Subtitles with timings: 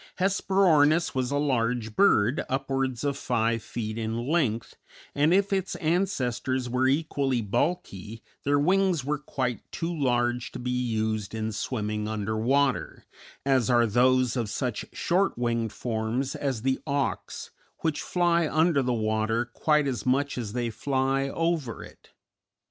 [0.17, 4.75] Hesperornis was a large bird, upwards of five feet in length,
[5.13, 10.71] and if its ancestors were equally bulky their wings were quite too large to be
[10.71, 13.05] used in swimming under water,
[13.45, 18.91] as are those of such short winged forms as the Auks which fly under the
[18.91, 22.09] water quite as much as they fly over it.